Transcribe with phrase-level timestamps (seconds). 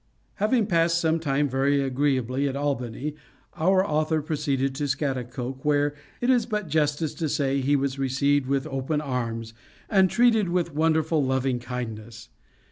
[0.37, 3.13] Having passed some time very agreeably at Albany,
[3.53, 8.47] our author proceeded to Scaghtikoke; where, it is but justice to say, he was received
[8.47, 9.53] with open arms,
[9.91, 12.29] and treated with wonderful loving kindness.